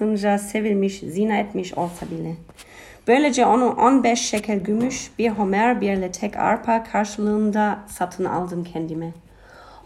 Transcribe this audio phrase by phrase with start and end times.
[0.00, 2.34] karşısınca sevilmiş, zina etmiş olsa bile.
[3.08, 9.12] Böylece onu 15 şekel gümüş, bir homer, bir letek arpa karşılığında satın aldım kendime.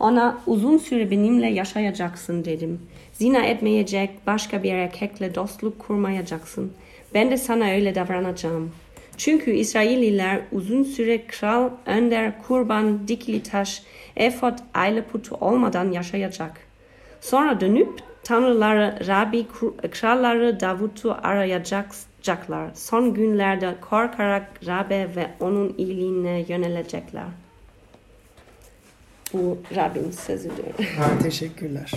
[0.01, 2.81] Ona uzun süre benimle yaşayacaksın dedim.
[3.13, 6.73] Zina etmeyecek, başka bir erkekle dostluk kurmayacaksın.
[7.15, 8.73] Ben de sana öyle davranacağım.
[9.17, 13.83] Çünkü İsraililer uzun süre kral, önder, kurban, dikili taş,
[14.17, 16.53] efot, aile putu olmadan yaşayacak.
[17.21, 19.47] Sonra dönüp tanrıları, Rabbi,
[19.91, 22.71] kralları Davut'u arayacaklar.
[22.75, 27.25] Son günlerde korkarak Rabbe ve onun iyiliğine yönelecekler.
[29.33, 30.85] Bu Rabbin sözüdür.
[30.99, 31.93] Ha, teşekkürler.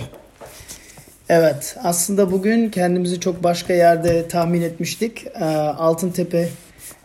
[1.28, 5.26] Evet, aslında bugün kendimizi çok başka yerde tahmin etmiştik.
[5.26, 6.48] Ee, Altıntepe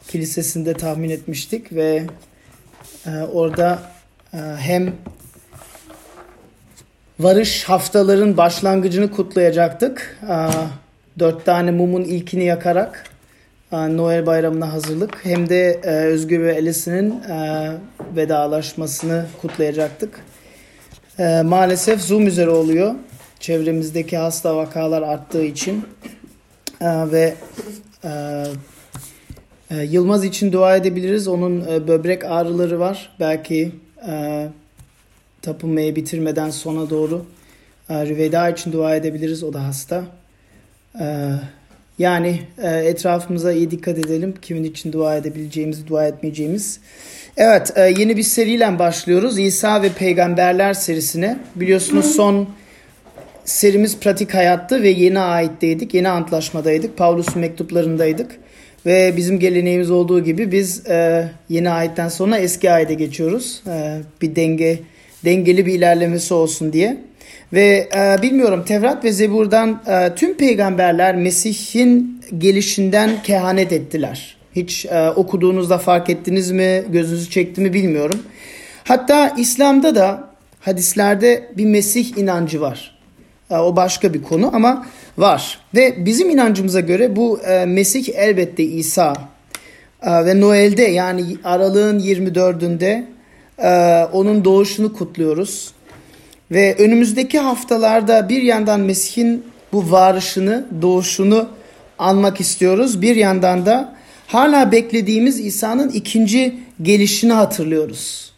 [0.08, 2.04] Kilisesi'nde tahmin etmiştik ve
[3.06, 3.82] e, orada
[4.34, 4.94] e, hem
[7.24, 10.20] varış haftaların başlangıcını kutlayacaktık.
[10.30, 10.36] E,
[11.20, 13.04] dört tane mumun ilkini yakarak
[13.72, 15.26] Noel bayramına hazırlık.
[15.26, 17.22] Hem de Özgür ve Alice'nin
[18.16, 20.20] vedalaşmasını kutlayacaktık.
[21.44, 22.96] Maalesef Zoom üzere oluyor
[23.44, 25.86] çevremizdeki hasta vakalar arttığı için
[26.82, 27.34] e, ve
[28.04, 28.10] e,
[29.72, 31.28] e, Yılmaz için dua edebiliriz.
[31.28, 33.16] Onun e, böbrek ağrıları var.
[33.20, 33.72] Belki
[34.08, 34.48] e,
[35.44, 37.26] tapınmayı bitirmeden sona doğru
[37.90, 39.44] e, için dua edebiliriz.
[39.44, 40.04] O da hasta.
[41.00, 41.06] E,
[42.00, 44.34] yani e, etrafımıza iyi dikkat edelim.
[44.42, 46.80] Kimin için dua edebileceğimizi, dua etmeyeceğimiz.
[47.38, 49.40] Evet, e, yeni bir seriyle başlıyoruz.
[49.40, 51.40] İsa ve Peygamberler serisine.
[51.56, 52.50] Biliyorsunuz son
[53.46, 55.94] serimiz pratik hayattı ve yeni aitteydik.
[55.94, 56.98] Yeni antlaşmadaydık.
[56.98, 58.32] Paulus'un mektuplarındaydık.
[58.86, 60.84] Ve bizim geleneğimiz olduğu gibi biz
[61.50, 63.64] yeni ayetten sonra eski ayete geçiyoruz.
[64.22, 64.80] Bir denge
[65.26, 66.98] dengeli bir ilerlemesi olsun diye.
[67.54, 74.38] Ve e, bilmiyorum Tevrat ve Zebur'dan e, tüm peygamberler Mesih'in gelişinden kehanet ettiler.
[74.56, 78.20] Hiç e, okuduğunuzda fark ettiniz mi, gözünüzü çekti mi bilmiyorum.
[78.84, 83.00] Hatta İslam'da da hadislerde bir Mesih inancı var.
[83.52, 84.86] E, o başka bir konu ama
[85.18, 85.60] var.
[85.76, 89.14] Ve bizim inancımıza göre bu e, Mesih elbette İsa.
[90.04, 93.04] E, ve Noel'de yani aralığın 24'ünde
[93.64, 95.72] e, onun doğuşunu kutluyoruz.
[96.52, 101.50] Ve önümüzdeki haftalarda bir yandan Mesih'in bu varışını, doğuşunu
[102.00, 103.02] anmak istiyoruz.
[103.02, 103.96] Bir yandan da
[104.28, 108.34] hala beklediğimiz İsa'nın ikinci gelişini hatırlıyoruz.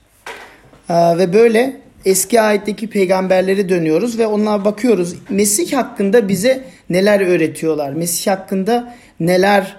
[0.90, 5.16] Ee, ve böyle eski ayetteki peygamberleri dönüyoruz ve onlara bakıyoruz.
[5.30, 7.94] Mesih hakkında bize neler öğretiyorlar?
[7.94, 9.76] Mesih hakkında neler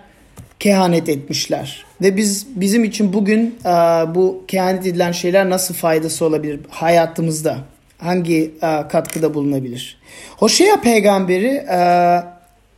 [0.61, 1.85] kehanet etmişler?
[2.03, 3.69] Ve biz bizim için bugün e,
[4.15, 7.59] bu kehanet edilen şeyler nasıl faydası olabilir hayatımızda?
[7.99, 9.99] Hangi e, katkıda bulunabilir?
[10.37, 11.81] Hoşea peygamberi e,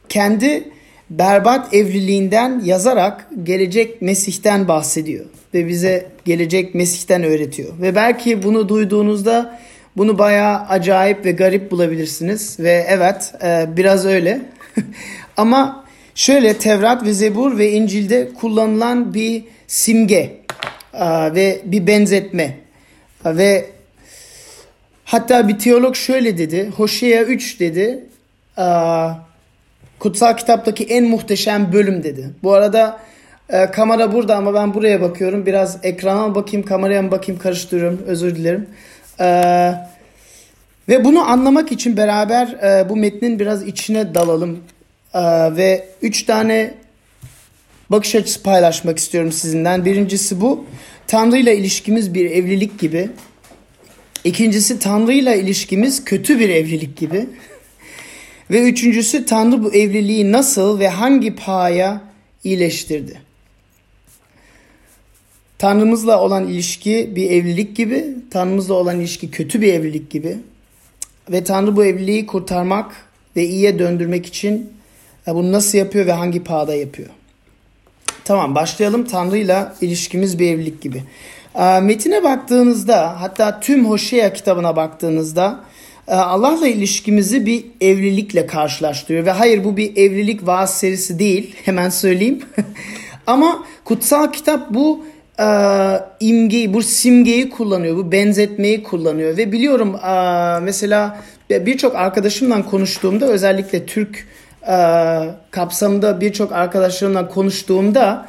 [0.09, 0.71] kendi
[1.11, 5.25] berbat evliliğinden yazarak gelecek Mesih'ten bahsediyor
[5.55, 7.69] ve bize gelecek Mesih'ten öğretiyor.
[7.81, 9.59] Ve belki bunu duyduğunuzda
[9.97, 14.41] bunu bayağı acayip ve garip bulabilirsiniz ve evet e, biraz öyle.
[15.37, 15.88] Ama
[16.18, 20.36] şöyle Tevrat ve Zebur ve İncil'de kullanılan bir simge
[21.34, 22.56] ve bir benzetme
[23.24, 23.66] ve
[25.04, 26.70] hatta bir teolog şöyle dedi.
[26.76, 28.04] Hoşea 3 dedi.
[29.98, 32.30] Kutsal kitaptaki en muhteşem bölüm dedi.
[32.42, 33.00] Bu arada
[33.72, 35.46] kamera burada ama ben buraya bakıyorum.
[35.46, 38.02] Biraz ekrana bakayım, kameraya mı bakayım karıştırıyorum.
[38.06, 38.66] Özür dilerim.
[40.88, 42.56] Ve bunu anlamak için beraber
[42.88, 44.58] bu metnin biraz içine dalalım.
[45.18, 46.74] E, ve üç tane
[47.90, 49.84] bakış açısı paylaşmak istiyorum sizinden.
[49.84, 50.64] Birincisi bu.
[51.06, 53.10] Tanrı ile ilişkimiz bir evlilik gibi.
[54.24, 57.26] İkincisi Tanrı ile ilişkimiz kötü bir evlilik gibi.
[58.50, 62.00] Ve üçüncüsü Tanrı bu evliliği nasıl ve hangi pahaya
[62.44, 63.20] iyileştirdi?
[65.58, 70.36] Tanrımızla olan ilişki bir evlilik gibi, Tanrımızla olan ilişki kötü bir evlilik gibi.
[71.32, 72.96] Ve Tanrı bu evliliği kurtarmak
[73.36, 74.70] ve iyiye döndürmek için
[75.28, 77.09] e, bunu nasıl yapıyor ve hangi pahada yapıyor?
[78.25, 79.04] Tamam başlayalım.
[79.04, 81.03] Tanrı'yla ilişkimiz bir evlilik gibi.
[81.54, 85.60] E, metine baktığınızda hatta tüm Hoşea kitabına baktığınızda
[86.09, 89.27] e, Allah'la ilişkimizi bir evlilikle karşılaştırıyor.
[89.27, 91.54] Ve hayır bu bir evlilik vaaz serisi değil.
[91.65, 92.42] Hemen söyleyeyim.
[93.27, 95.04] Ama kutsal kitap bu
[95.41, 95.47] e,
[96.21, 101.21] imgeyi, bu simgeyi kullanıyor, bu benzetmeyi kullanıyor ve biliyorum e, mesela
[101.51, 104.27] birçok arkadaşımla konuştuğumda özellikle Türk
[104.69, 104.77] e,
[105.51, 108.28] kapsamında birçok arkadaşlarımla konuştuğumda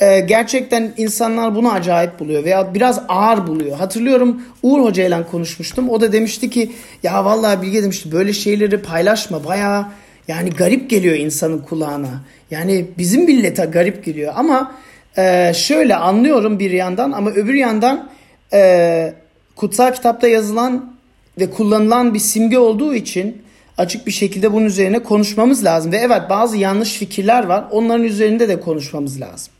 [0.00, 3.76] e, gerçekten insanlar bunu acayip buluyor veya biraz ağır buluyor.
[3.76, 5.90] Hatırlıyorum Uğur Hoca ile konuşmuştum.
[5.90, 6.72] O da demişti ki
[7.02, 9.86] ya vallahi Bilge demişti böyle şeyleri paylaşma bayağı
[10.30, 12.20] Yani garip geliyor insanın kulağına.
[12.50, 14.74] Yani bizim millete garip geliyor ama
[15.18, 18.10] e, şöyle anlıyorum bir yandan ama öbür yandan
[18.52, 19.14] e,
[19.56, 20.96] kutsal kitapta yazılan
[21.38, 23.42] ve kullanılan bir simge olduğu için
[23.78, 25.92] açık bir şekilde bunun üzerine konuşmamız lazım.
[25.92, 27.64] Ve evet bazı yanlış fikirler var.
[27.70, 29.52] Onların üzerinde de konuşmamız lazım.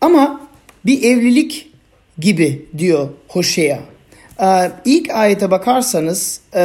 [0.00, 0.40] Ama
[0.86, 1.72] bir evlilik
[2.18, 3.78] gibi diyor Hoşea.
[4.42, 6.62] Ee, ilk ayete bakarsanız e,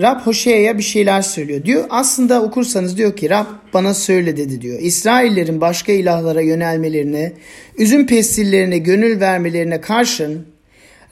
[0.00, 1.64] Rab Hoşea'ya bir şeyler söylüyor.
[1.64, 4.78] Diyor aslında okursanız diyor ki Rab bana söyle dedi diyor.
[4.80, 7.32] İsraillerin başka ilahlara yönelmelerine,
[7.78, 10.46] üzüm pestillerine gönül vermelerine karşın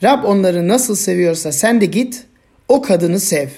[0.03, 2.25] Rab onları nasıl seviyorsa sen de git
[2.69, 3.49] o kadını sev.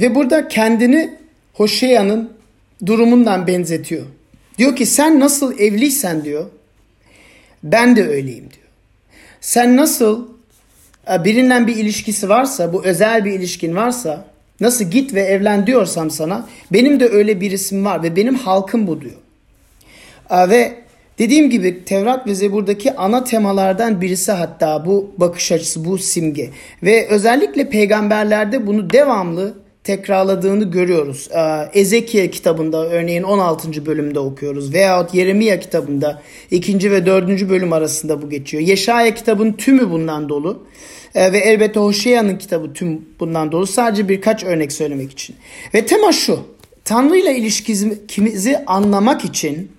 [0.00, 1.14] Ve burada kendini
[1.52, 2.32] Hoşea'nın
[2.86, 4.06] durumundan benzetiyor.
[4.58, 6.46] Diyor ki sen nasıl evliysen diyor
[7.62, 8.68] ben de öyleyim diyor.
[9.40, 10.28] Sen nasıl
[11.12, 14.24] e, birinden bir ilişkisi varsa, bu özel bir ilişkin varsa,
[14.60, 18.86] nasıl git ve evlen diyorsam sana, benim de öyle bir isim var ve benim halkım
[18.86, 19.16] bu diyor.
[20.30, 20.83] Ve
[21.18, 26.50] dediğim gibi Tevrat ve Zebur'daki ana temalardan birisi hatta bu bakış açısı, bu simge.
[26.82, 31.28] Ve özellikle peygamberlerde bunu devamlı tekrarladığını görüyoruz.
[31.32, 33.86] Ee, Ezekiel kitabında örneğin 16.
[33.86, 36.90] bölümde okuyoruz veyahut Yeremia kitabında 2.
[36.90, 37.48] ve 4.
[37.48, 38.62] bölüm arasında bu geçiyor.
[38.62, 40.66] Yeşaya kitabın tümü bundan dolu.
[41.14, 43.66] Ee, ve elbette Hoşeya'nın kitabı tüm bundan dolu.
[43.66, 45.36] Sadece birkaç örnek söylemek için.
[45.74, 46.38] Ve tema şu.
[46.84, 49.70] Tanrı ile ilişkimizi anlamak için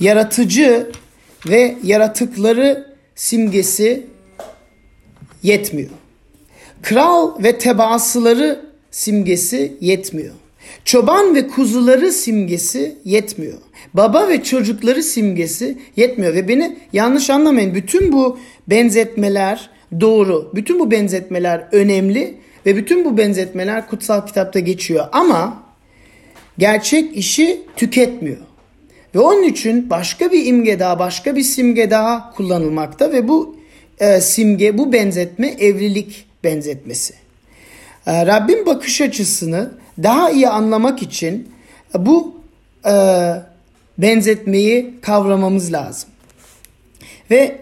[0.00, 0.90] yaratıcı
[1.48, 4.06] ve yaratıkları simgesi
[5.42, 5.90] yetmiyor.
[6.82, 10.34] Kral ve tebaasıları simgesi yetmiyor.
[10.84, 13.58] Çoban ve kuzuları simgesi yetmiyor.
[13.94, 16.34] Baba ve çocukları simgesi yetmiyor.
[16.34, 17.74] Ve beni yanlış anlamayın.
[17.74, 18.38] Bütün bu
[18.68, 19.70] benzetmeler
[20.00, 20.50] doğru.
[20.54, 22.34] Bütün bu benzetmeler önemli.
[22.66, 25.06] Ve bütün bu benzetmeler kutsal kitapta geçiyor.
[25.12, 25.62] Ama
[26.58, 28.53] gerçek işi tüketmiyor.
[29.14, 33.12] Ve onun için başka bir imge daha, başka bir simge daha kullanılmakta.
[33.12, 33.56] Ve bu
[33.98, 37.14] e, simge, bu benzetme evlilik benzetmesi.
[38.06, 39.70] Ee, Rabbin bakış açısını
[40.02, 41.48] daha iyi anlamak için
[41.98, 42.34] bu
[42.86, 42.94] e,
[43.98, 46.10] benzetmeyi kavramamız lazım.
[47.30, 47.58] Ve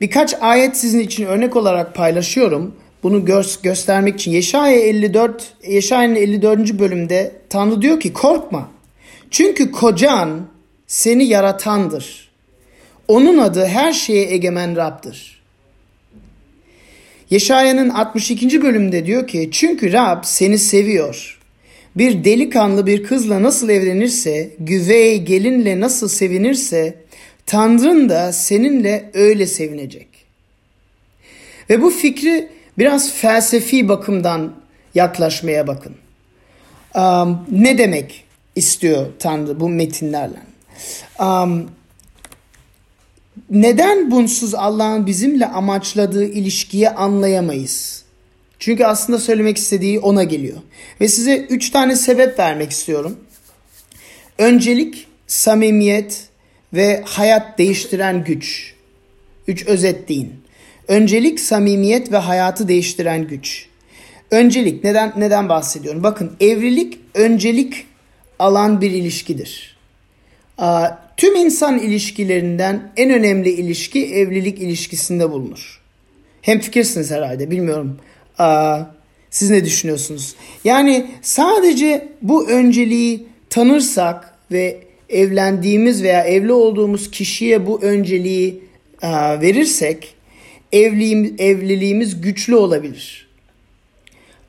[0.00, 2.74] birkaç ayet sizin için örnek olarak paylaşıyorum.
[3.02, 6.78] Bunu gö- göstermek için Yeşaya 54 Yeşaya'nın 54.
[6.78, 8.70] bölümde Tanrı diyor ki korkma.
[9.30, 10.46] Çünkü kocan
[10.86, 12.28] seni yaratandır.
[13.08, 15.42] Onun adı her şeye egemen Rab'dır.
[17.30, 18.62] Yeşaya'nın 62.
[18.62, 21.40] bölümde diyor ki çünkü Rab seni seviyor.
[21.96, 26.94] Bir delikanlı bir kızla nasıl evlenirse, güvey gelinle nasıl sevinirse,
[27.46, 30.08] Tanrın da seninle öyle sevinecek.
[31.70, 32.48] Ve bu fikri
[32.78, 34.54] biraz felsefi bakımdan
[34.94, 35.96] yaklaşmaya bakın.
[37.50, 38.24] Ne demek
[38.56, 40.53] istiyor Tanrı bu metinlerle?
[41.20, 41.70] Um,
[43.50, 48.04] neden bunsuz Allah'ın bizimle amaçladığı ilişkiyi anlayamayız?
[48.58, 50.56] Çünkü aslında söylemek istediği ona geliyor.
[51.00, 53.16] Ve size üç tane sebep vermek istiyorum.
[54.38, 56.28] Öncelik, samimiyet
[56.72, 58.74] ve hayat değiştiren güç.
[59.48, 60.32] Üç özetleyin.
[60.88, 63.66] Öncelik, samimiyet ve hayatı değiştiren güç.
[64.30, 66.02] Öncelik neden neden bahsediyorum?
[66.02, 67.86] Bakın evlilik öncelik
[68.38, 69.73] alan bir ilişkidir.
[71.16, 75.80] Tüm insan ilişkilerinden en önemli ilişki evlilik ilişkisinde bulunur.
[76.42, 77.98] Hem fikirsiniz herhalde bilmiyorum.
[79.30, 80.34] Siz ne düşünüyorsunuz?
[80.64, 88.62] Yani sadece bu önceliği tanırsak ve evlendiğimiz veya evli olduğumuz kişiye bu önceliği
[89.40, 90.14] verirsek
[90.72, 93.28] evliliğimiz, evliliğimiz güçlü olabilir.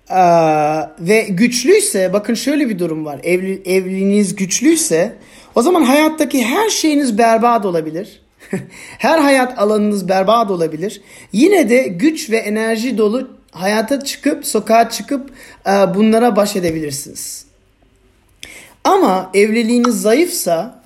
[0.10, 3.20] Aa, ve güçlüyse bakın şöyle bir durum var.
[3.24, 5.16] Evli, evliliğiniz güçlüyse
[5.56, 8.22] o zaman hayattaki her şeyiniz berbat olabilir.
[8.98, 11.02] her hayat alanınız berbat olabilir.
[11.32, 15.30] Yine de güç ve enerji dolu hayata çıkıp sokağa çıkıp
[15.68, 17.46] e, bunlara baş edebilirsiniz.
[18.84, 20.84] Ama evliliğiniz zayıfsa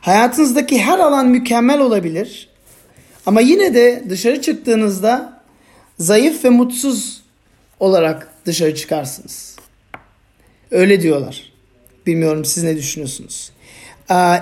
[0.00, 2.48] hayatınızdaki her alan mükemmel olabilir.
[3.26, 5.42] Ama yine de dışarı çıktığınızda
[5.98, 7.22] zayıf ve mutsuz
[7.80, 9.56] olarak dışarı çıkarsınız.
[10.70, 11.49] Öyle diyorlar.
[12.06, 13.52] Bilmiyorum siz ne düşünüyorsunuz?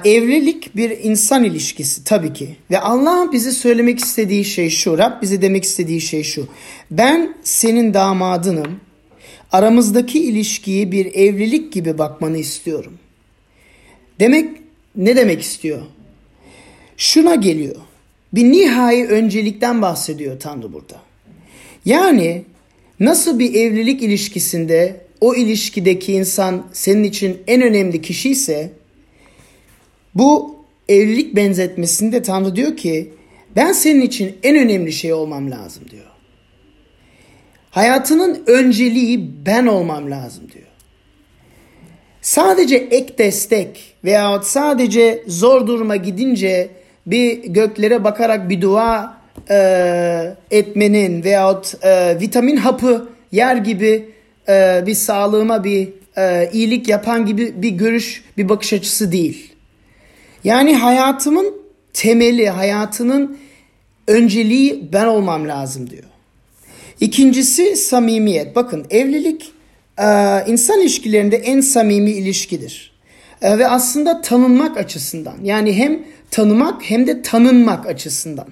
[0.04, 2.56] Evlilik bir insan ilişkisi tabii ki.
[2.70, 4.98] Ve Allah bize söylemek istediği şey şu.
[4.98, 6.48] Rab bize demek istediği şey şu.
[6.90, 8.80] Ben senin damadınım.
[9.52, 12.98] Aramızdaki ilişkiyi bir evlilik gibi bakmanı istiyorum.
[14.20, 14.50] Demek
[14.96, 15.82] ne demek istiyor?
[16.96, 17.76] Şuna geliyor.
[18.32, 21.00] Bir nihai öncelikten bahsediyor Tanrı burada.
[21.84, 22.44] Yani
[23.00, 28.70] nasıl bir evlilik ilişkisinde o ilişkideki insan senin için en önemli kişi ise
[30.14, 30.56] bu
[30.88, 33.12] evlilik benzetmesinde Tanrı diyor ki
[33.56, 36.04] ben senin için en önemli şey olmam lazım diyor.
[37.70, 40.64] Hayatının önceliği ben olmam lazım diyor.
[42.20, 46.70] Sadece ek destek veyahut sadece zor duruma gidince
[47.06, 49.18] bir göklere bakarak bir dua
[49.50, 54.08] e, etmenin veyahut e, vitamin hapı yer gibi
[54.48, 59.52] e, bir sağlığıma bir e, iyilik yapan gibi bir görüş, bir bakış açısı değil.
[60.44, 61.54] Yani hayatımın
[61.92, 63.38] temeli, hayatının
[64.08, 66.04] önceliği ben olmam lazım diyor.
[67.00, 68.56] İkincisi samimiyet.
[68.56, 69.52] Bakın evlilik
[69.98, 70.04] e,
[70.46, 72.92] insan ilişkilerinde en samimi ilişkidir.
[73.42, 78.48] E, ve aslında tanınmak açısından yani hem tanımak hem de tanınmak açısından.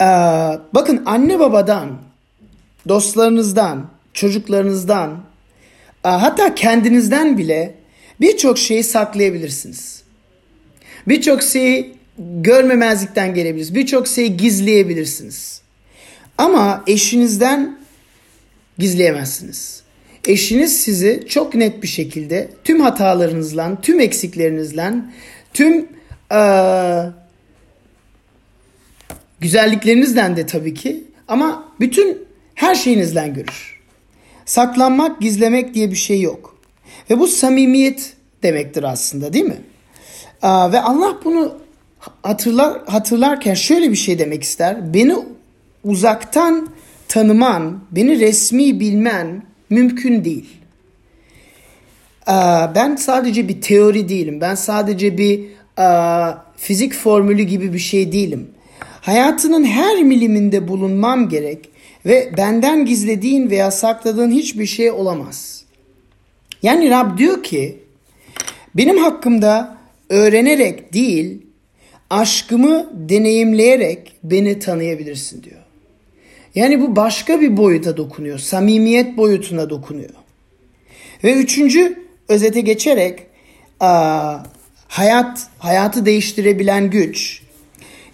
[0.00, 0.06] E,
[0.74, 1.98] bakın anne babadan,
[2.88, 5.24] dostlarınızdan, çocuklarınızdan,
[6.02, 7.74] hatta kendinizden bile
[8.20, 10.02] birçok şeyi saklayabilirsiniz.
[11.08, 13.74] Birçok şeyi görmemezlikten gelebilirsiniz.
[13.74, 15.60] Birçok şeyi gizleyebilirsiniz.
[16.38, 17.78] Ama eşinizden
[18.78, 19.82] gizleyemezsiniz.
[20.24, 24.92] Eşiniz sizi çok net bir şekilde tüm hatalarınızla, tüm eksiklerinizle,
[25.54, 25.88] tüm
[26.32, 26.40] e,
[29.40, 32.18] güzelliklerinizden de tabii ki ama bütün
[32.54, 33.75] her şeyinizden görür.
[34.46, 36.56] Saklanmak, gizlemek diye bir şey yok.
[37.10, 39.60] Ve bu samimiyet demektir aslında değil mi?
[40.42, 41.54] Ve Allah bunu
[42.22, 44.94] hatırlar, hatırlarken şöyle bir şey demek ister.
[44.94, 45.16] Beni
[45.84, 46.68] uzaktan
[47.08, 50.56] tanıman, beni resmi bilmen mümkün değil.
[52.74, 54.40] Ben sadece bir teori değilim.
[54.40, 55.44] Ben sadece bir
[56.56, 58.50] fizik formülü gibi bir şey değilim.
[59.00, 61.68] Hayatının her miliminde bulunmam gerek
[62.06, 65.64] ve benden gizlediğin veya sakladığın hiçbir şey olamaz.
[66.62, 67.78] Yani Rab diyor ki
[68.74, 71.42] benim hakkımda öğrenerek değil
[72.10, 75.60] aşkımı deneyimleyerek beni tanıyabilirsin diyor.
[76.54, 78.38] Yani bu başka bir boyuta dokunuyor.
[78.38, 80.10] Samimiyet boyutuna dokunuyor.
[81.24, 83.22] Ve üçüncü özete geçerek
[84.88, 87.42] hayat hayatı değiştirebilen güç.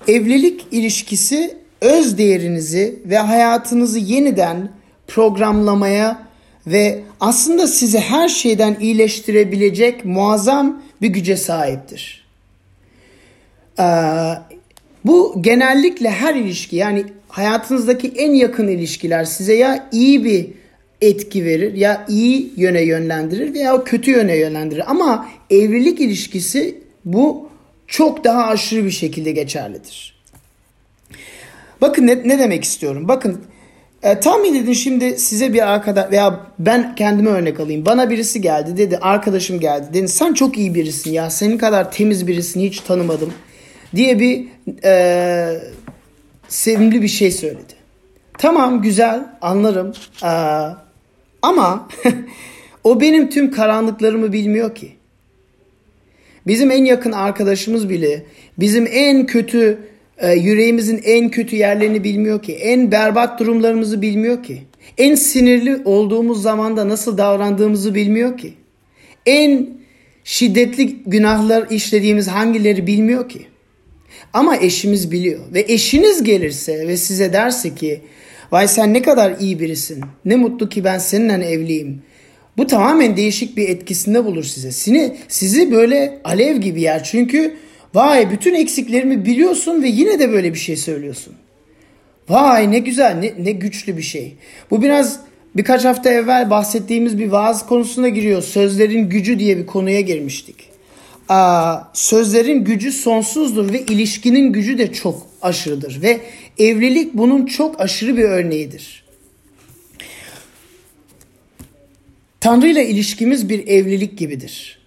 [0.08, 4.68] Evlilik ilişkisi öz değerinizi ve hayatınızı yeniden
[5.06, 6.22] programlamaya
[6.66, 12.24] ve aslında sizi her şeyden iyileştirebilecek muazzam bir güce sahiptir.
[13.78, 13.82] Ee,
[15.04, 20.48] bu genellikle her ilişki yani hayatınızdaki en yakın ilişkiler size ya iyi bir
[21.00, 24.90] etki verir ya iyi yöne yönlendirir veya kötü yöne yönlendirir.
[24.90, 27.48] Ama evlilik ilişkisi bu
[27.86, 30.11] çok daha aşırı bir şekilde geçerlidir.
[31.82, 33.08] Bakın ne, ne demek istiyorum.
[33.08, 33.40] Bakın
[34.02, 37.86] e, tahmin edin şimdi size bir arkadaş veya ben kendime örnek alayım.
[37.86, 42.26] Bana birisi geldi dedi arkadaşım geldi dedi sen çok iyi birisin ya senin kadar temiz
[42.26, 43.32] birisini hiç tanımadım
[43.96, 44.48] diye bir
[44.84, 45.60] e,
[46.48, 47.82] sevimli bir şey söyledi.
[48.38, 49.92] Tamam güzel anlarım
[50.24, 50.28] ee,
[51.42, 51.88] ama
[52.84, 54.92] o benim tüm karanlıklarımı bilmiyor ki.
[56.46, 58.24] Bizim en yakın arkadaşımız bile
[58.58, 59.78] bizim en kötü
[60.22, 62.52] e, yüreğimizin en kötü yerlerini bilmiyor ki.
[62.54, 64.62] En berbat durumlarımızı bilmiyor ki.
[64.98, 68.54] En sinirli olduğumuz zamanda nasıl davrandığımızı bilmiyor ki.
[69.26, 69.68] En
[70.24, 73.46] şiddetli günahlar işlediğimiz hangileri bilmiyor ki.
[74.32, 78.00] Ama eşimiz biliyor ve eşiniz gelirse ve size derse ki
[78.52, 82.02] vay sen ne kadar iyi birisin ne mutlu ki ben seninle evliyim.
[82.56, 84.72] Bu tamamen değişik bir etkisinde bulur size.
[84.72, 87.54] Sizi, sizi böyle alev gibi yer çünkü
[87.94, 91.34] Vay bütün eksiklerimi biliyorsun ve yine de böyle bir şey söylüyorsun.
[92.28, 94.34] Vay ne güzel ne, ne güçlü bir şey.
[94.70, 95.20] Bu biraz
[95.56, 98.42] birkaç hafta evvel bahsettiğimiz bir vaaz konusuna giriyor.
[98.42, 100.56] Sözlerin gücü diye bir konuya girmiştik.
[101.28, 106.02] Aa, sözlerin gücü sonsuzdur ve ilişkinin gücü de çok aşırıdır.
[106.02, 106.20] Ve
[106.58, 109.04] evlilik bunun çok aşırı bir örneğidir.
[112.40, 114.81] Tanrı ile ilişkimiz bir evlilik gibidir.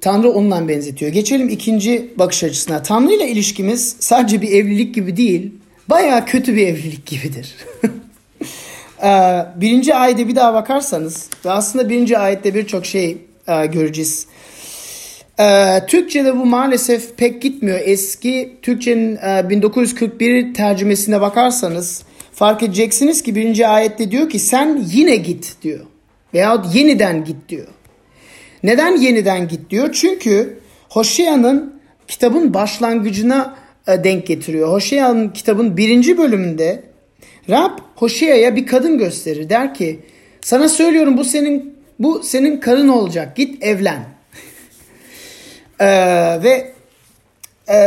[0.00, 1.12] Tanrı onunla benzetiyor.
[1.12, 2.82] Geçelim ikinci bakış açısına.
[2.82, 5.52] Tanrı ile ilişkimiz sadece bir evlilik gibi değil,
[5.88, 7.54] baya kötü bir evlilik gibidir.
[9.02, 14.26] Ee, birinci ayete bir daha bakarsanız ve aslında birinci ayette birçok şey e, göreceğiz.
[15.40, 17.80] Ee, Türkçe'de bu maalesef pek gitmiyor.
[17.84, 19.18] Eski Türkçenin
[19.50, 22.02] 1941 e, tercümesine bakarsanız
[22.32, 25.80] fark edeceksiniz ki birinci ayette diyor ki sen yine git diyor.
[26.34, 27.68] Veyahut yeniden git diyor.
[28.62, 29.92] Neden yeniden git diyor?
[29.92, 34.68] Çünkü Hoşeya'nın kitabın başlangıcına e, denk getiriyor.
[34.68, 36.82] Hoşeya'nın kitabın birinci bölümünde
[37.50, 39.48] Rab Hoşeya'ya bir kadın gösterir.
[39.48, 40.00] Der ki
[40.40, 43.36] sana söylüyorum bu senin bu senin karın olacak.
[43.36, 44.04] Git evlen.
[45.80, 45.86] ee,
[46.42, 46.72] ve
[47.68, 47.78] e,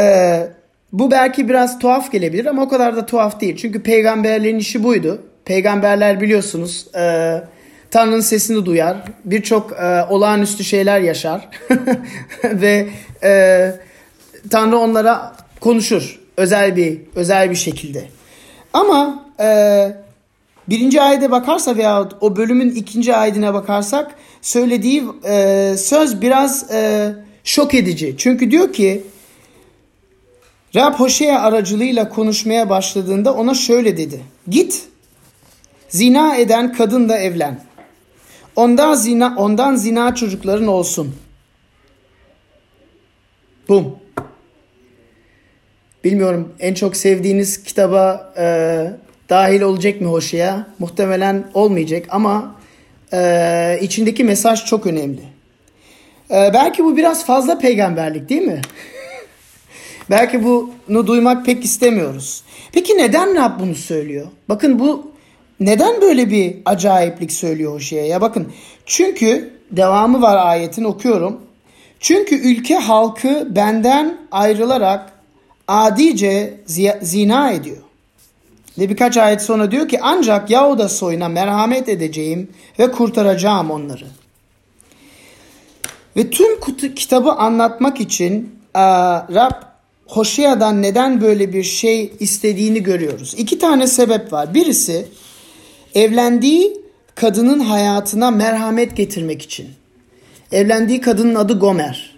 [0.94, 3.56] bu belki biraz tuhaf gelebilir ama o kadar da tuhaf değil.
[3.56, 5.22] Çünkü peygamberlerin işi buydu.
[5.46, 7.34] Peygamberler biliyorsunuz e,
[7.94, 8.98] Tanrı'nın sesini duyar.
[9.26, 11.50] Birçok e, olağanüstü şeyler yaşar.
[12.44, 12.90] ve
[13.24, 13.72] e,
[14.50, 18.06] Tanrı onlara konuşur özel bir özel bir şekilde.
[18.74, 19.48] Ama e,
[20.70, 27.12] birinci ayete bakarsa veya o bölümün ikinci ayetine bakarsak söylediği e, söz biraz e,
[27.44, 28.16] şok edici.
[28.18, 29.04] Çünkü diyor ki
[30.76, 34.22] Rab Hoşea aracılığıyla konuşmaya başladığında ona şöyle dedi.
[34.48, 34.84] Git
[35.90, 37.73] zina eden kadınla evlen.
[38.56, 41.16] Ondan zina, ondan zina çocukların olsun.
[43.70, 43.96] Bum.
[46.04, 48.46] Bilmiyorum en çok sevdiğiniz kitaba e,
[49.30, 50.68] dahil olacak mı Hoşea?
[50.80, 52.56] Muhtemelen olmayacak ama
[53.14, 55.22] e, içindeki mesaj çok önemli.
[56.32, 58.62] E, belki bu biraz fazla peygamberlik değil mi?
[60.10, 62.44] belki bunu duymak pek istemiyoruz.
[62.72, 64.28] Peki neden Rab bunu söylüyor?
[64.50, 65.13] Bakın bu
[65.60, 68.22] neden böyle bir acayiplik söylüyor Hoşea'ya?
[68.22, 68.52] Bakın
[68.86, 71.42] çünkü devamı var ayetin okuyorum.
[72.00, 75.12] Çünkü ülke halkı benden ayrılarak
[75.68, 76.54] adice
[77.02, 77.78] zina ediyor.
[78.78, 84.06] Ve birkaç ayet sonra diyor ki ancak Yahuda soyuna merhamet edeceğim ve kurtaracağım onları.
[86.18, 86.60] Ve tüm
[86.96, 88.60] kitabı anlatmak için
[89.34, 89.52] Rab
[90.08, 93.36] Hoşea'dan neden böyle bir şey istediğini görüyoruz.
[93.38, 94.54] İki tane sebep var.
[94.54, 95.06] Birisi
[95.94, 96.82] evlendiği
[97.16, 99.70] kadının hayatına merhamet getirmek için.
[100.52, 102.16] Evlendiği kadının adı Gomer.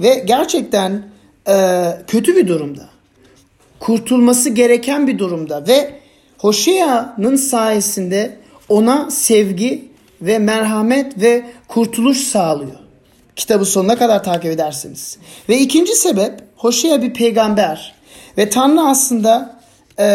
[0.00, 1.02] Ve gerçekten
[1.48, 2.88] e, kötü bir durumda.
[3.80, 5.94] Kurtulması gereken bir durumda ve
[6.38, 8.36] Hoşeya'nın sayesinde
[8.68, 9.88] ona sevgi
[10.22, 12.78] ve merhamet ve kurtuluş sağlıyor.
[13.36, 15.18] Kitabı sonuna kadar takip edersiniz.
[15.48, 17.94] Ve ikinci sebep Hoşeya bir peygamber.
[18.38, 19.60] Ve Tanrı aslında
[19.98, 20.06] e,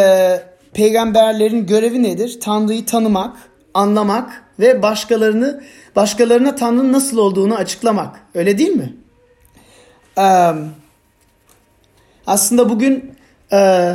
[0.77, 2.37] peygamberlerin görevi nedir?
[2.41, 3.37] Tanrı'yı tanımak,
[3.73, 5.63] anlamak ve başkalarını
[5.95, 8.19] başkalarına Tanrı'nın nasıl olduğunu açıklamak.
[8.35, 8.93] Öyle değil mi?
[10.17, 10.51] Ee,
[12.27, 13.11] aslında bugün
[13.51, 13.91] e,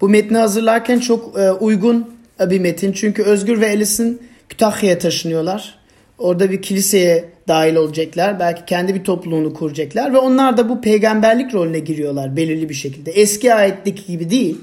[0.00, 2.92] bu metni hazırlarken çok e, uygun bir metin.
[2.92, 5.78] Çünkü Özgür ve Elis'in Kütahya'ya taşınıyorlar.
[6.18, 8.40] Orada bir kiliseye dahil olacaklar.
[8.40, 10.12] Belki kendi bir topluluğunu kuracaklar.
[10.12, 13.10] Ve onlar da bu peygamberlik rolüne giriyorlar belirli bir şekilde.
[13.10, 14.58] Eski ayetteki gibi değil.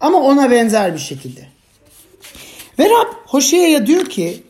[0.00, 1.40] Ama ona benzer bir şekilde.
[2.78, 4.42] Ve Rab Hoşea'ya diyor ki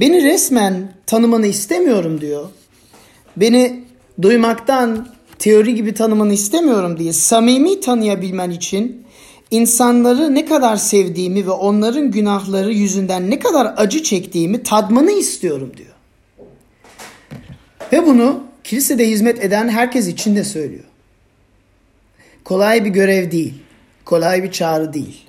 [0.00, 2.48] beni resmen tanımanı istemiyorum diyor.
[3.36, 3.84] Beni
[4.22, 9.04] duymaktan teori gibi tanımanı istemiyorum diye samimi tanıyabilmen için
[9.50, 15.94] insanları ne kadar sevdiğimi ve onların günahları yüzünden ne kadar acı çektiğimi tadmanı istiyorum diyor.
[17.92, 20.84] Ve bunu kilisede hizmet eden herkes için de söylüyor.
[22.44, 23.54] Kolay bir görev değil.
[24.04, 25.24] Kolay bir çağrı değil.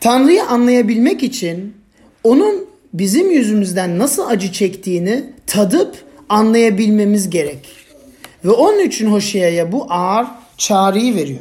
[0.00, 1.76] Tanrı'yı anlayabilmek için
[2.24, 5.96] onun bizim yüzümüzden nasıl acı çektiğini tadıp
[6.28, 7.68] anlayabilmemiz gerek.
[8.44, 11.40] Ve onun için Hoşeya'ya bu ağır çağrıyı veriyor.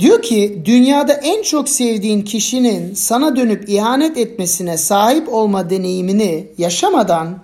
[0.00, 7.38] Diyor ki dünyada en çok sevdiğin kişinin sana dönüp ihanet etmesine sahip olma deneyimini yaşamadan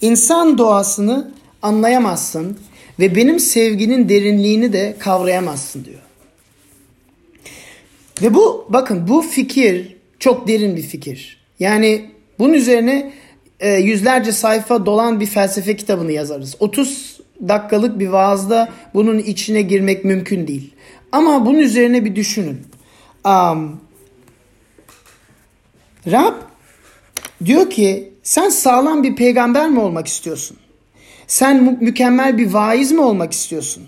[0.00, 1.30] insan doğasını
[1.62, 2.58] anlayamazsın
[2.98, 6.00] ve benim sevginin derinliğini de kavrayamazsın diyor.
[8.22, 11.38] Ve bu bakın bu fikir çok derin bir fikir.
[11.58, 13.12] Yani bunun üzerine
[13.60, 16.56] e, yüzlerce sayfa dolan bir felsefe kitabını yazarız.
[16.60, 20.74] 30 dakikalık bir vaazda bunun içine girmek mümkün değil.
[21.12, 22.60] Ama bunun üzerine bir düşünün.
[23.24, 23.80] Um,
[26.06, 26.34] Rab
[27.44, 30.56] diyor ki sen sağlam bir peygamber mi olmak istiyorsun?
[31.28, 33.84] Sen mü- mükemmel bir vaiz mi olmak istiyorsun?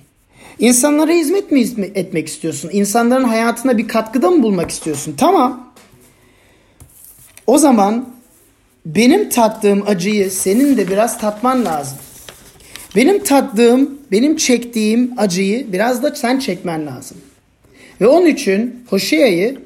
[0.58, 1.60] İnsanlara hizmet mi
[1.94, 2.70] etmek istiyorsun?
[2.72, 5.14] İnsanların hayatına bir katkıda mı bulmak istiyorsun?
[5.18, 5.72] Tamam.
[7.46, 8.08] O zaman
[8.86, 11.98] benim tattığım acıyı senin de biraz tatman lazım.
[12.96, 17.16] Benim tattığım, benim çektiğim acıyı biraz da sen çekmen lazım.
[18.00, 19.58] Ve onun için Hoşeya'yı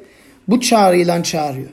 [0.49, 1.69] bu çağrıyla çağırıyor.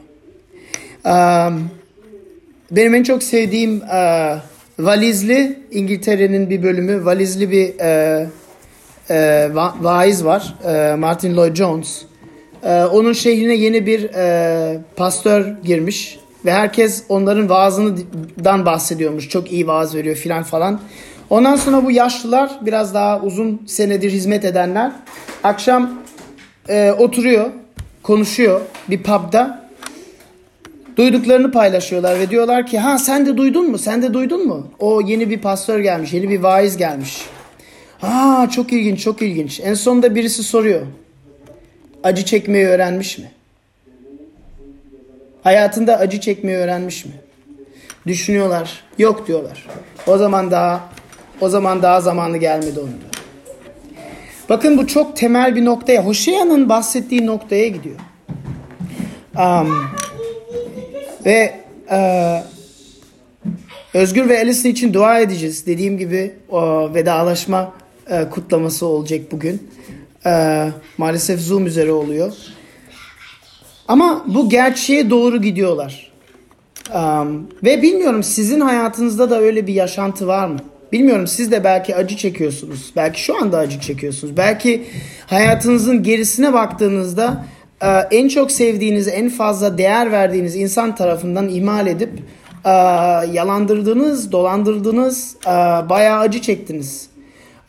[2.71, 3.81] benim en çok sevdiğim
[4.85, 8.27] valizli İngiltere'nin bir bölümü valizli bir e,
[9.09, 9.49] e,
[9.81, 10.55] vaiz var
[10.97, 12.01] Martin Lloyd Jones.
[12.91, 14.09] onun şehrine yeni bir
[14.95, 19.29] pastör girmiş ve herkes onların vaazından bahsediyormuş.
[19.29, 20.79] Çok iyi vaaz veriyor filan falan.
[21.29, 24.91] Ondan sonra bu yaşlılar biraz daha uzun senedir hizmet edenler
[25.43, 26.01] akşam
[26.69, 27.49] e, oturuyor
[28.03, 29.60] konuşuyor bir pub'da.
[31.01, 33.77] Duyduklarını paylaşıyorlar ve diyorlar ki ha sen de duydun mu?
[33.77, 34.67] Sen de duydun mu?
[34.79, 37.25] O yeni bir pastör gelmiş, yeni bir vaiz gelmiş.
[38.01, 39.59] Aa çok ilginç, çok ilginç.
[39.63, 40.81] En sonunda birisi soruyor.
[42.03, 43.31] Acı çekmeyi öğrenmiş mi?
[45.43, 47.11] Hayatında acı çekmeyi öğrenmiş mi?
[48.07, 48.83] Düşünüyorlar.
[48.97, 49.67] Yok diyorlar.
[50.07, 50.89] O zaman daha
[51.41, 53.25] o zaman daha zamanı gelmedi onun diyor.
[54.49, 57.99] Bakın bu çok temel bir noktaya, Hoşeya'nın bahsettiği noktaya gidiyor.
[59.37, 60.00] Um,
[61.25, 61.53] ve
[61.91, 62.43] uh,
[63.93, 65.65] Özgür ve Alison için dua edeceğiz.
[65.65, 67.73] Dediğim gibi o vedalaşma
[68.09, 69.69] uh, kutlaması olacak bugün.
[70.25, 72.33] Uh, maalesef Zoom üzere oluyor.
[73.87, 76.11] Ama bu gerçeğe doğru gidiyorlar.
[76.95, 80.59] Um, ve bilmiyorum sizin hayatınızda da öyle bir yaşantı var mı?
[80.91, 82.91] Bilmiyorum siz de belki acı çekiyorsunuz.
[82.95, 84.37] Belki şu anda acı çekiyorsunuz.
[84.37, 84.83] Belki
[85.27, 92.11] hayatınızın gerisine baktığınızda e, en çok sevdiğiniz, en fazla değer verdiğiniz insan tarafından ihmal edip
[92.65, 92.69] e,
[93.33, 95.49] yalandırdınız, dolandırdınız, e,
[95.89, 97.09] bayağı acı çektiniz.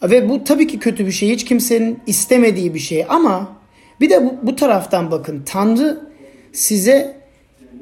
[0.03, 1.29] Ve bu tabii ki kötü bir şey.
[1.29, 3.07] Hiç kimsenin istemediği bir şey.
[3.09, 3.53] Ama
[4.01, 5.43] bir de bu, bu taraftan bakın.
[5.47, 6.01] Tanrı
[6.53, 7.17] size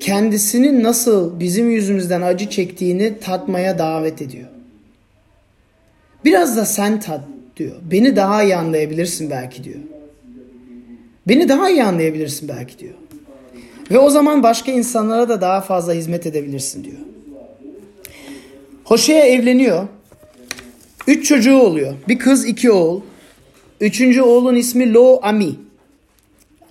[0.01, 4.49] kendisinin nasıl bizim yüzümüzden acı çektiğini tatmaya davet ediyor.
[6.25, 7.21] Biraz da sen tat
[7.57, 7.77] diyor.
[7.91, 9.81] Beni daha iyi anlayabilirsin belki diyor.
[11.29, 12.95] Beni daha iyi anlayabilirsin belki diyor.
[13.91, 16.97] Ve o zaman başka insanlara da daha fazla hizmet edebilirsin diyor.
[18.85, 19.89] Hoşe'ye evleniyor.
[21.07, 21.95] Üç çocuğu oluyor.
[22.09, 23.01] Bir kız iki oğul.
[23.81, 25.55] Üçüncü oğlun ismi Lo Ami.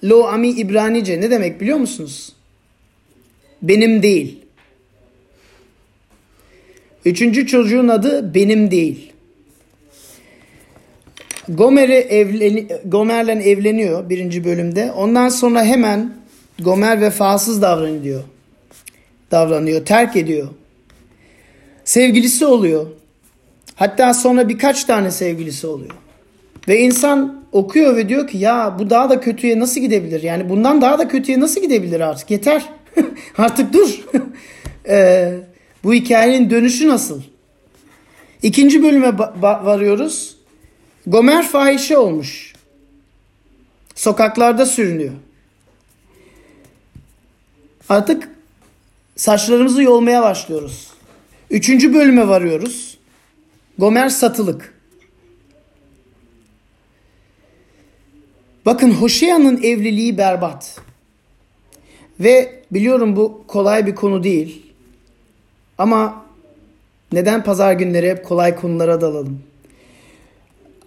[0.03, 2.33] Lo Ami İbranice ne demek biliyor musunuz?
[3.61, 4.39] Benim değil.
[7.05, 9.08] Üçüncü çocuğun adı benim değil.
[11.49, 14.91] Gomer'e evleni, Gomer'le evleniyor birinci bölümde.
[14.91, 16.13] Ondan sonra hemen
[16.59, 18.23] Gomer vefasız davranıyor.
[19.31, 20.47] Davranıyor, terk ediyor.
[21.83, 22.85] Sevgilisi oluyor.
[23.75, 25.91] Hatta sonra birkaç tane sevgilisi oluyor.
[26.67, 30.23] Ve insan okuyor ve diyor ki ya bu daha da kötüye nasıl gidebilir?
[30.23, 32.31] Yani bundan daha da kötüye nasıl gidebilir artık?
[32.31, 32.69] Yeter.
[33.37, 34.05] artık dur.
[34.89, 35.33] ee,
[35.83, 37.21] bu hikayenin dönüşü nasıl?
[38.43, 40.38] İkinci bölüme varıyoruz.
[41.09, 42.53] Gomer fahişe olmuş.
[43.95, 45.13] Sokaklarda sürünüyor.
[47.89, 48.29] Artık
[49.15, 50.87] saçlarımızı yolmaya başlıyoruz.
[51.49, 52.97] Üçüncü bölüme varıyoruz.
[53.77, 54.73] Gomer satılık.
[58.65, 60.81] Bakın Hoşeya'nın evliliği berbat.
[62.19, 64.65] Ve biliyorum bu kolay bir konu değil.
[65.77, 66.25] Ama
[67.11, 69.49] neden pazar günleri hep kolay konulara dalalım?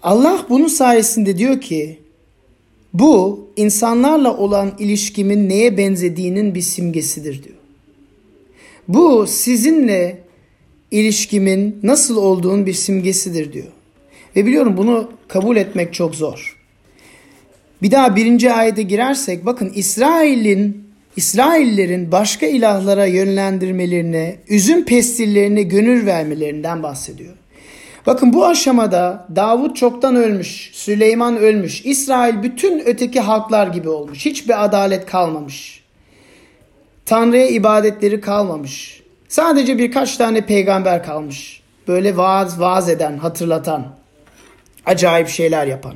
[0.03, 1.99] Allah bunun sayesinde diyor ki
[2.93, 7.57] bu insanlarla olan ilişkimin neye benzediğinin bir simgesidir diyor.
[8.89, 10.19] Bu sizinle
[10.91, 13.73] ilişkimin nasıl olduğun bir simgesidir diyor.
[14.37, 16.59] Ve biliyorum bunu kabul etmek çok zor.
[17.83, 20.83] Bir daha birinci ayete girersek bakın İsrail'in
[21.17, 27.35] İsraillerin başka ilahlara yönlendirmelerine, üzüm pestillerine gönül vermelerinden bahsediyor.
[28.07, 34.27] Bakın bu aşamada Davut çoktan ölmüş, Süleyman ölmüş, İsrail bütün öteki halklar gibi olmuş.
[34.27, 35.83] Hiçbir adalet kalmamış.
[37.07, 39.03] Tanrı'ya ibadetleri kalmamış.
[39.29, 41.63] Sadece birkaç tane peygamber kalmış.
[41.89, 43.87] Böyle vaaz, vaaz eden, hatırlatan,
[44.87, 45.95] acayip şeyler yapan.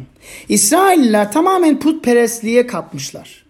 [0.49, 3.47] İsrailliler tamamen putperestliğe kapmışlar.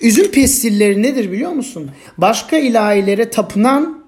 [0.00, 1.90] Üzüm pestilleri nedir biliyor musun?
[2.18, 4.04] Başka ilahilere tapınan,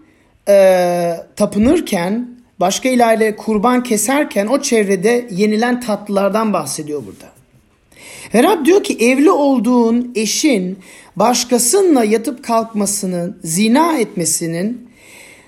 [0.48, 7.32] e, tapınırken başka ilahle kurban keserken o çevrede yenilen tatlılardan bahsediyor burada.
[8.34, 10.78] Ve Rab diyor ki evli olduğun eşin
[11.16, 14.88] başkasınınla yatıp kalkmasının, zina etmesinin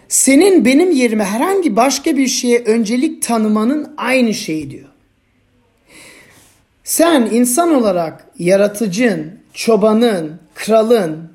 [0.08, 4.88] senin benim yerime herhangi başka bir şeye öncelik tanımanın aynı şeyi diyor.
[6.84, 11.30] Sen insan olarak yaratıcın, çobanın, kralın,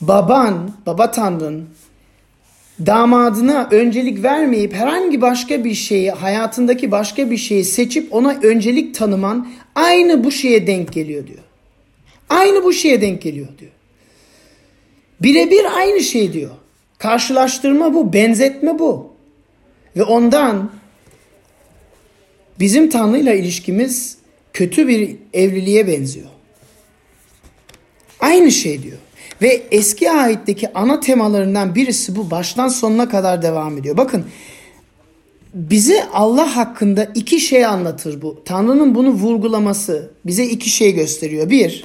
[0.00, 1.68] baban, baba tanrın
[2.86, 9.48] damadına öncelik vermeyip herhangi başka bir şeyi, hayatındaki başka bir şeyi seçip ona öncelik tanıman
[9.74, 11.38] aynı bu şeye denk geliyor diyor.
[12.28, 13.70] Aynı bu şeye denk geliyor diyor.
[15.20, 16.50] Birebir aynı şey diyor.
[16.98, 19.12] Karşılaştırma bu, benzetme bu.
[19.96, 20.70] Ve ondan
[22.60, 24.18] bizim Tanrı'yla ilişkimiz
[24.52, 26.28] kötü bir evliliğe benziyor.
[28.20, 28.98] Aynı şey diyor.
[29.42, 33.96] Ve eski ayetteki ana temalarından birisi bu baştan sonuna kadar devam ediyor.
[33.96, 34.24] Bakın
[35.54, 38.42] bize Allah hakkında iki şey anlatır bu.
[38.44, 41.50] Tanrı'nın bunu vurgulaması bize iki şey gösteriyor.
[41.50, 41.84] Bir,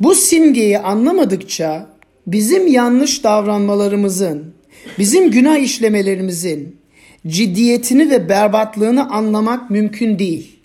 [0.00, 1.86] Bu simgeyi anlamadıkça
[2.26, 4.54] bizim yanlış davranmalarımızın,
[4.98, 6.76] bizim günah işlemelerimizin
[7.26, 10.58] ciddiyetini ve berbatlığını anlamak mümkün değil.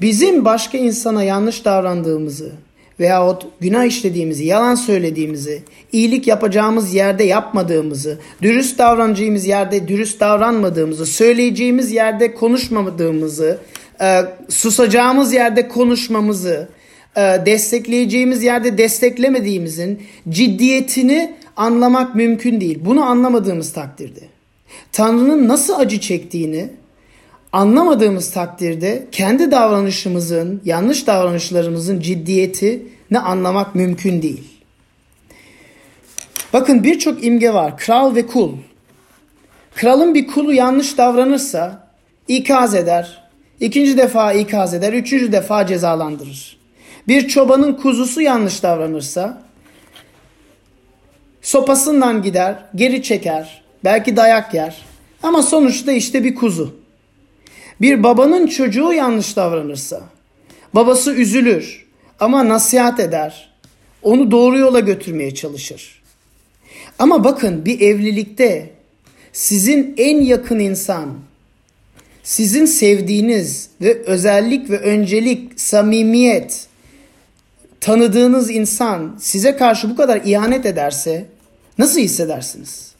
[0.00, 2.52] Bizim başka insana yanlış davrandığımızı
[3.00, 11.92] veyahut günah işlediğimizi, yalan söylediğimizi, iyilik yapacağımız yerde yapmadığımızı, dürüst davranacağımız yerde dürüst davranmadığımızı, söyleyeceğimiz
[11.92, 13.58] yerde konuşmadığımızı,
[14.00, 16.68] e, susacağımız yerde konuşmamızı,
[17.16, 22.78] e, destekleyeceğimiz yerde desteklemediğimizin ciddiyetini anlamak mümkün değil.
[22.84, 24.20] Bunu anlamadığımız takdirde
[24.92, 26.68] Tanrı'nın nasıl acı çektiğini
[27.54, 34.44] anlamadığımız takdirde kendi davranışımızın, yanlış davranışlarımızın ciddiyetini anlamak mümkün değil.
[36.52, 37.78] Bakın birçok imge var.
[37.78, 38.52] Kral ve kul.
[39.74, 41.88] Kralın bir kulu yanlış davranırsa
[42.28, 43.24] ikaz eder.
[43.60, 44.92] ikinci defa ikaz eder.
[44.92, 46.58] Üçüncü defa cezalandırır.
[47.08, 49.42] Bir çobanın kuzusu yanlış davranırsa
[51.42, 54.82] sopasından gider, geri çeker, belki dayak yer.
[55.22, 56.83] Ama sonuçta işte bir kuzu.
[57.80, 60.02] Bir babanın çocuğu yanlış davranırsa
[60.74, 61.86] babası üzülür
[62.20, 63.54] ama nasihat eder.
[64.02, 66.02] Onu doğru yola götürmeye çalışır.
[66.98, 68.70] Ama bakın bir evlilikte
[69.32, 71.14] sizin en yakın insan,
[72.22, 76.66] sizin sevdiğiniz ve özellik ve öncelik, samimiyet,
[77.80, 81.26] tanıdığınız insan size karşı bu kadar ihanet ederse
[81.78, 82.92] nasıl hissedersiniz?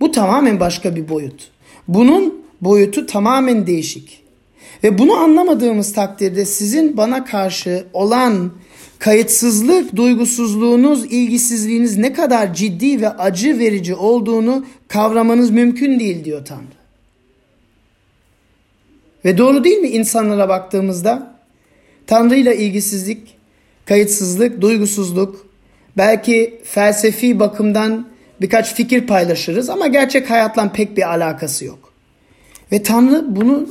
[0.00, 1.50] Bu tamamen başka bir boyut.
[1.88, 4.22] Bunun boyutu tamamen değişik.
[4.84, 8.52] Ve bunu anlamadığımız takdirde sizin bana karşı olan
[8.98, 16.76] kayıtsızlık, duygusuzluğunuz, ilgisizliğiniz ne kadar ciddi ve acı verici olduğunu kavramanız mümkün değil diyor Tanrı.
[19.24, 21.36] Ve doğru değil mi insanlara baktığımızda?
[22.06, 23.36] Tanrı ile ilgisizlik,
[23.84, 25.46] kayıtsızlık, duygusuzluk,
[25.96, 28.08] belki felsefi bakımdan
[28.40, 31.85] birkaç fikir paylaşırız ama gerçek hayatla pek bir alakası yok.
[32.72, 33.68] Ve Tanrı bunu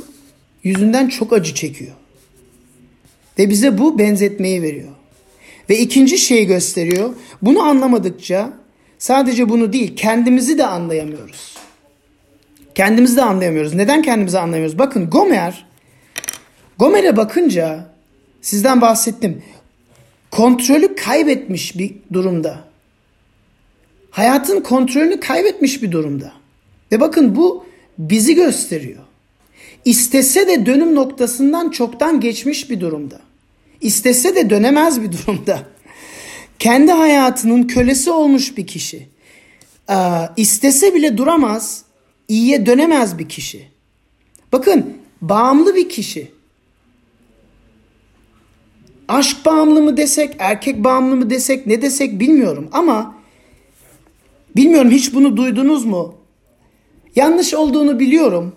[0.63, 1.93] yüzünden çok acı çekiyor.
[3.39, 4.91] Ve bize bu benzetmeyi veriyor.
[5.69, 7.13] Ve ikinci şeyi gösteriyor.
[7.41, 8.53] Bunu anlamadıkça
[8.97, 11.55] sadece bunu değil kendimizi de anlayamıyoruz.
[12.75, 13.73] Kendimizi de anlayamıyoruz.
[13.73, 14.79] Neden kendimizi anlayamıyoruz?
[14.79, 15.65] Bakın Gomer
[16.79, 17.89] Gomer'e bakınca
[18.41, 19.43] sizden bahsettim.
[20.31, 22.63] Kontrolü kaybetmiş bir durumda.
[24.12, 26.34] Hayatın kontrolünü kaybetmiş bir durumda.
[26.91, 27.65] Ve bakın bu
[27.97, 29.03] bizi gösteriyor.
[29.86, 33.21] İstese de dönüm noktasından çoktan geçmiş bir durumda.
[33.81, 35.60] İstese de dönemez bir durumda.
[36.60, 39.08] Kendi hayatının kölesi olmuş bir kişi.
[39.89, 39.95] Ee,
[40.38, 41.86] istese bile duramaz,
[42.27, 43.67] iyiye dönemez bir kişi.
[44.51, 46.31] Bakın bağımlı bir kişi.
[49.08, 53.15] Aşk bağımlı mı desek, erkek bağımlı mı desek, ne desek bilmiyorum ama
[54.55, 56.15] bilmiyorum hiç bunu duydunuz mu?
[57.15, 58.56] Yanlış olduğunu biliyorum.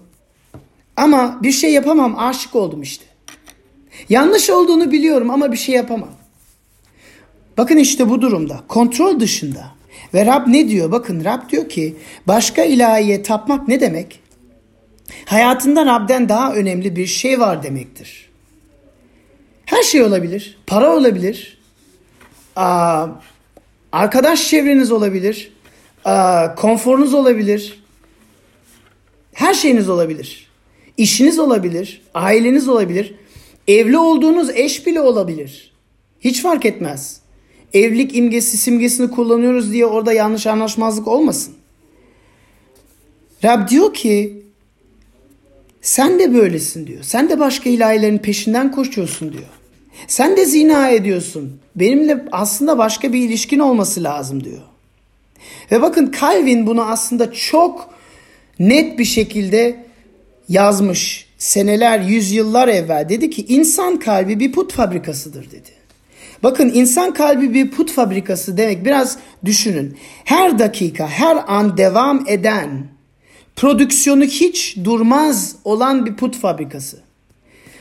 [0.97, 3.05] Ama bir şey yapamam aşık oldum işte.
[4.09, 6.12] Yanlış olduğunu biliyorum ama bir şey yapamam.
[7.57, 9.79] Bakın işte bu durumda kontrol dışında.
[10.14, 10.92] Ve Rab ne diyor?
[10.92, 14.21] Bakın Rab diyor ki başka ilahiye tapmak ne demek?
[15.25, 18.29] Hayatında Rab'den daha önemli bir şey var demektir.
[19.64, 20.59] Her şey olabilir.
[20.66, 21.59] Para olabilir.
[22.57, 23.07] Aa,
[23.92, 25.53] arkadaş çevreniz olabilir.
[26.05, 27.85] Aa, konforunuz olabilir.
[29.38, 30.46] Her şeyiniz olabilir.
[30.96, 33.14] İşiniz olabilir, aileniz olabilir,
[33.68, 35.72] evli olduğunuz eş bile olabilir.
[36.20, 37.20] Hiç fark etmez.
[37.72, 41.55] Evlilik imgesi simgesini kullanıyoruz diye orada yanlış anlaşmazlık olmasın.
[43.44, 44.42] Rab diyor ki
[45.83, 47.03] sen de böylesin diyor.
[47.03, 49.48] Sen de başka ilahilerin peşinden koşuyorsun diyor.
[50.07, 51.61] Sen de zina ediyorsun.
[51.77, 54.62] Benimle aslında başka bir ilişkin olması lazım diyor.
[55.72, 57.97] Ve bakın Calvin bunu aslında çok
[58.59, 59.85] net bir şekilde
[60.49, 65.79] yazmış seneler, yüzyıllar evvel dedi ki insan kalbi bir put fabrikasıdır dedi.
[66.42, 69.97] Bakın insan kalbi bir put fabrikası demek biraz düşünün.
[70.25, 72.87] Her dakika, her an devam eden,
[73.57, 76.99] prodüksiyonu hiç durmaz olan bir put fabrikası.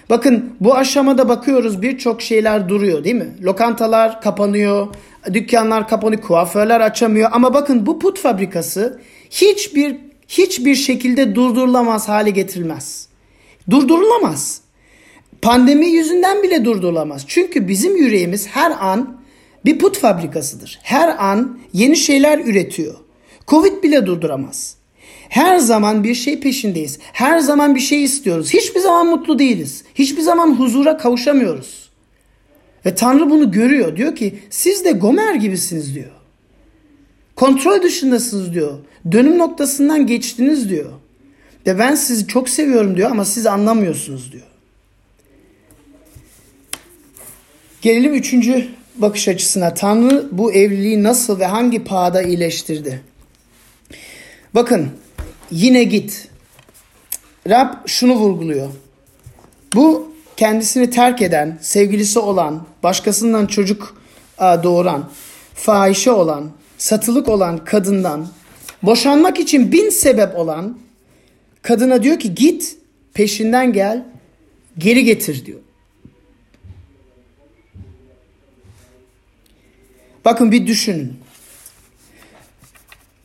[0.09, 3.35] Bakın bu aşamada bakıyoruz birçok şeyler duruyor değil mi?
[3.41, 4.87] Lokantalar kapanıyor,
[5.33, 7.29] dükkanlar kapanıyor, kuaförler açamıyor.
[7.33, 13.07] Ama bakın bu put fabrikası hiçbir hiçbir şekilde durdurulamaz hale getirilmez.
[13.69, 14.61] Durdurulamaz.
[15.41, 17.23] Pandemi yüzünden bile durdurulamaz.
[17.27, 19.17] Çünkü bizim yüreğimiz her an
[19.65, 20.79] bir put fabrikasıdır.
[20.83, 22.95] Her an yeni şeyler üretiyor.
[23.47, 24.77] Covid bile durduramaz.
[25.29, 26.99] Her zaman bir şey peşindeyiz.
[27.01, 28.53] Her zaman bir şey istiyoruz.
[28.53, 29.83] Hiçbir zaman mutlu değiliz.
[29.95, 31.89] Hiçbir zaman huzura kavuşamıyoruz.
[32.85, 33.97] Ve Tanrı bunu görüyor.
[33.97, 36.11] Diyor ki siz de Gomer gibisiniz diyor.
[37.37, 38.77] Kontrol dışındasınız diyor.
[39.11, 40.91] Dönüm noktasından geçtiniz diyor.
[41.67, 44.43] Ve ben sizi çok seviyorum diyor ama siz anlamıyorsunuz diyor.
[47.81, 49.73] Gelelim üçüncü bakış açısına.
[49.73, 53.01] Tanrı bu evliliği nasıl ve hangi pahada iyileştirdi?
[54.55, 54.89] Bakın
[55.51, 56.27] yine git.
[57.49, 58.69] Rab şunu vurguluyor.
[59.75, 64.01] Bu kendisini terk eden, sevgilisi olan, başkasından çocuk
[64.39, 65.09] doğuran,
[65.53, 68.27] fahişe olan, satılık olan kadından,
[68.83, 70.77] boşanmak için bin sebep olan
[71.61, 72.77] kadına diyor ki git
[73.13, 74.05] peşinden gel,
[74.77, 75.59] geri getir diyor.
[80.25, 81.13] Bakın bir düşünün.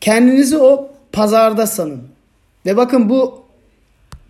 [0.01, 2.03] Kendinizi o pazarda sanın.
[2.67, 3.43] Ve bakın bu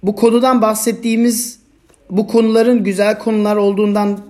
[0.03, 1.59] bu konudan bahsettiğimiz
[2.11, 4.21] bu konuların güzel konular olduğundan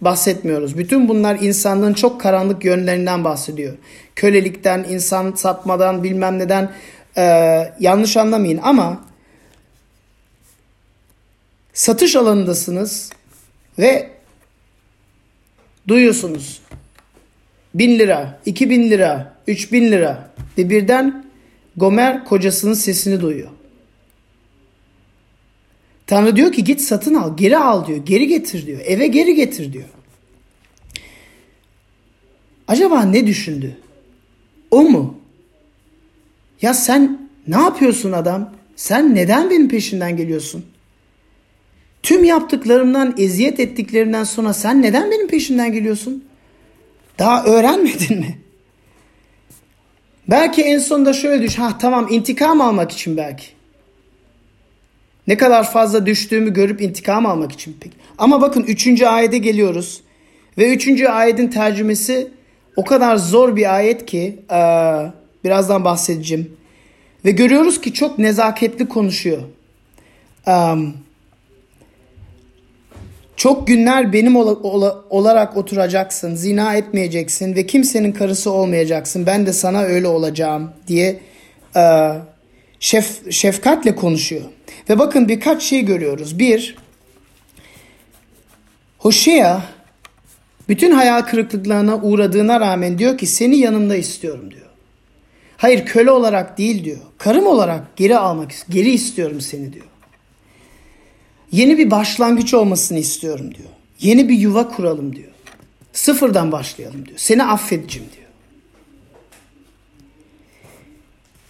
[0.00, 0.78] bahsetmiyoruz.
[0.78, 3.76] Bütün bunlar insanlığın çok karanlık yönlerinden bahsediyor.
[4.18, 6.72] Kölelikten, insan satmadan, bilmem neden
[7.16, 7.22] e,
[7.80, 9.04] yanlış anlamayın ama
[11.72, 13.10] satış alanındasınız
[13.78, 14.10] ve
[15.88, 16.60] duyuyorsunuz.
[17.74, 21.26] Bin lira, iki bin lira, üç bin lira ve birden
[21.76, 23.50] Gomer kocasının sesini duyuyor.
[26.06, 29.72] Tanrı diyor ki git satın al, geri al diyor, geri getir diyor, eve geri getir
[29.72, 29.88] diyor.
[32.68, 33.76] Acaba ne düşündü?
[34.70, 35.18] O mu?
[36.62, 38.52] Ya sen ne yapıyorsun adam?
[38.76, 40.64] Sen neden benim peşinden geliyorsun?
[42.02, 46.24] Tüm yaptıklarımdan, eziyet ettiklerinden sonra sen neden benim peşinden geliyorsun?
[47.18, 48.38] Daha öğrenmedin mi?
[50.28, 51.58] Belki en sonunda şöyle düş.
[51.58, 53.44] Ha tamam intikam almak için belki.
[55.26, 57.92] Ne kadar fazla düştüğümü görüp intikam almak için pek.
[58.18, 59.02] Ama bakın 3.
[59.02, 60.02] ayete geliyoruz.
[60.58, 61.02] Ve 3.
[61.02, 62.30] ayetin tercümesi
[62.78, 64.38] o kadar zor bir ayet ki
[65.44, 66.56] birazdan bahsedeceğim.
[67.24, 69.42] Ve görüyoruz ki çok nezaketli konuşuyor.
[70.46, 70.94] Um,
[73.36, 79.26] çok günler benim ol- ol- olarak oturacaksın, zina etmeyeceksin ve kimsenin karısı olmayacaksın.
[79.26, 81.20] Ben de sana öyle olacağım diye
[81.76, 82.12] e,
[82.80, 84.44] şef, şefkatle konuşuyor.
[84.90, 86.38] Ve bakın birkaç şey görüyoruz.
[86.38, 86.76] Bir,
[88.98, 89.62] Hoşea
[90.68, 94.66] bütün hayal kırıklıklarına uğradığına rağmen diyor ki seni yanımda istiyorum diyor.
[95.56, 96.98] Hayır köle olarak değil diyor.
[97.18, 99.86] Karım olarak geri almak, geri istiyorum seni diyor.
[101.52, 103.68] Yeni bir başlangıç olmasını istiyorum diyor.
[104.00, 105.32] Yeni bir yuva kuralım diyor.
[105.92, 107.18] Sıfırdan başlayalım diyor.
[107.18, 108.28] Seni affedeceğim diyor.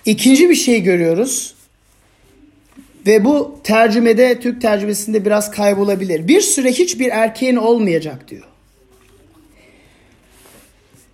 [0.04, 1.54] İkinci bir şey görüyoruz.
[3.06, 6.28] Ve bu tercümede, Türk tercümesinde biraz kaybolabilir.
[6.28, 8.47] Bir süre hiçbir erkeğin olmayacak diyor.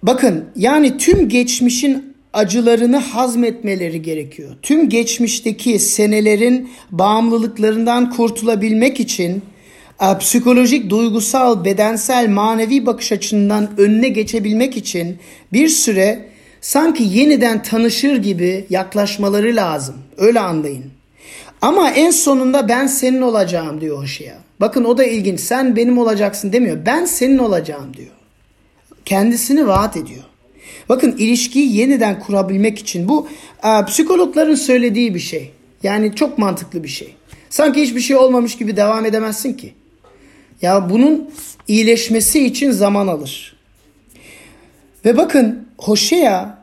[0.07, 4.51] Bakın yani tüm geçmişin acılarını hazmetmeleri gerekiyor.
[4.62, 9.43] Tüm geçmişteki senelerin bağımlılıklarından kurtulabilmek için
[10.01, 15.19] e, psikolojik, duygusal, bedensel, manevi bakış açısından önüne geçebilmek için
[15.53, 16.25] bir süre
[16.61, 19.95] sanki yeniden tanışır gibi yaklaşmaları lazım.
[20.17, 20.85] Öyle anlayın.
[21.61, 24.35] Ama en sonunda ben senin olacağım diyor Hoşea.
[24.61, 25.40] Bakın o da ilginç.
[25.40, 26.79] Sen benim olacaksın demiyor.
[26.87, 28.24] Ben senin olacağım diyor.
[29.05, 30.23] Kendisini vaat ediyor.
[30.88, 33.29] Bakın ilişkiyi yeniden kurabilmek için bu
[33.64, 35.51] e, psikologların söylediği bir şey.
[35.83, 37.14] Yani çok mantıklı bir şey.
[37.51, 39.75] Sanki hiçbir şey olmamış gibi devam edemezsin ki.
[40.62, 41.31] Ya bunun
[41.69, 43.57] iyileşmesi için zaman alır.
[45.05, 46.59] Ve bakın Hoşea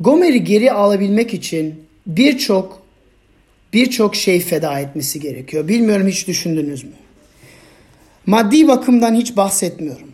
[0.00, 1.74] Gomer'i geri alabilmek için
[2.06, 2.82] birçok
[3.72, 5.68] birçok şey feda etmesi gerekiyor.
[5.68, 6.92] Bilmiyorum hiç düşündünüz mü?
[8.26, 10.11] Maddi bakımdan hiç bahsetmiyorum.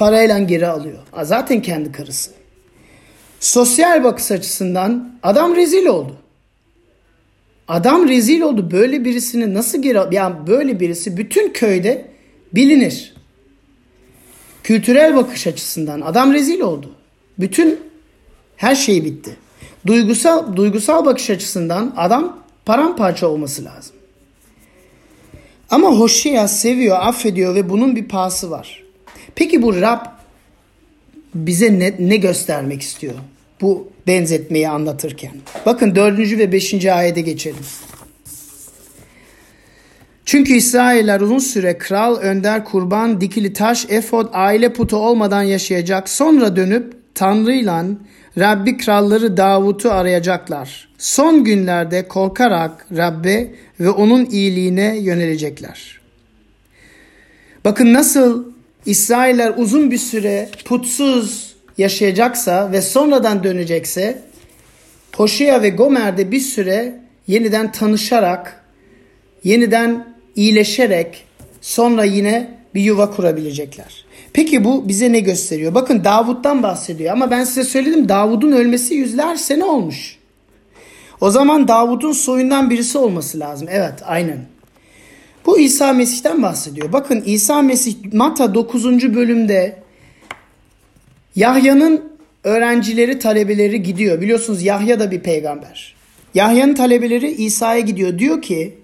[0.00, 0.98] Parayla geri alıyor.
[1.22, 2.30] Zaten kendi karısı.
[3.40, 6.16] Sosyal bakış açısından adam rezil oldu.
[7.68, 8.70] Adam rezil oldu.
[8.70, 12.08] Böyle birisini nasıl geri yani böyle birisi bütün köyde
[12.54, 13.14] bilinir.
[14.62, 16.90] Kültürel bakış açısından adam rezil oldu.
[17.38, 17.80] Bütün
[18.56, 19.36] her şey bitti.
[19.86, 23.96] Duygusal duygusal bakış açısından adam paramparça olması lazım.
[25.70, 28.89] Ama Hoşea seviyor, affediyor ve bunun bir pahası var.
[29.34, 30.06] Peki bu Rab
[31.34, 33.14] bize ne, ne göstermek istiyor?
[33.60, 35.32] Bu benzetmeyi anlatırken.
[35.66, 37.64] Bakın dördüncü ve beşinci ayete geçelim.
[40.24, 46.08] Çünkü İsrailler uzun süre kral, önder, kurban, dikili taş, efod, aile putu olmadan yaşayacak.
[46.08, 47.84] Sonra dönüp Tanrı'yla
[48.38, 50.88] Rabbi kralları Davut'u arayacaklar.
[50.98, 56.00] Son günlerde korkarak Rabbe ve onun iyiliğine yönelecekler.
[57.64, 58.44] Bakın nasıl
[58.86, 64.22] İsrailler uzun bir süre putsuz yaşayacaksa ve sonradan dönecekse
[65.16, 68.64] Hoşea ve Gomer de bir süre yeniden tanışarak,
[69.44, 71.24] yeniden iyileşerek
[71.60, 74.04] sonra yine bir yuva kurabilecekler.
[74.32, 75.74] Peki bu bize ne gösteriyor?
[75.74, 80.18] Bakın Davut'tan bahsediyor ama ben size söyledim Davud'un ölmesi yüzler sene olmuş.
[81.20, 83.68] O zaman Davud'un soyundan birisi olması lazım.
[83.70, 84.38] Evet aynen.
[85.46, 86.92] Bu İsa Mesih'ten bahsediyor.
[86.92, 89.14] Bakın İsa Mesih Mata 9.
[89.14, 89.76] bölümde
[91.36, 92.10] Yahya'nın
[92.44, 94.20] öğrencileri, talebeleri gidiyor.
[94.20, 95.94] Biliyorsunuz Yahya da bir peygamber.
[96.34, 98.18] Yahya'nın talebeleri İsa'ya gidiyor.
[98.18, 98.78] Diyor ki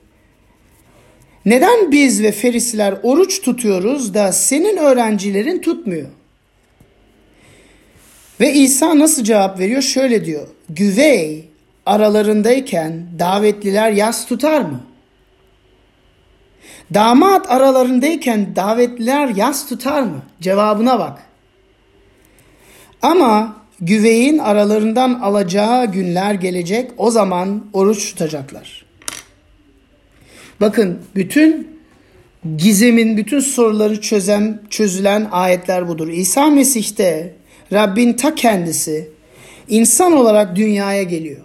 [1.46, 6.08] neden biz ve Ferisiler oruç tutuyoruz da senin öğrencilerin tutmuyor?
[8.40, 9.82] Ve İsa nasıl cevap veriyor?
[9.82, 10.48] Şöyle diyor.
[10.70, 11.44] Güvey
[11.86, 14.85] aralarındayken davetliler yas tutar mı?
[16.94, 20.22] Damat aralarındayken davetliler yas tutar mı?
[20.40, 21.22] Cevabına bak.
[23.02, 26.90] Ama güveyin aralarından alacağı günler gelecek.
[26.96, 28.86] O zaman oruç tutacaklar.
[30.60, 31.76] Bakın bütün
[32.56, 36.08] gizemin bütün soruları çözen çözülen ayetler budur.
[36.08, 37.34] İsa Mesih'te
[37.72, 39.10] Rabbin ta kendisi
[39.68, 41.40] insan olarak dünyaya geliyor.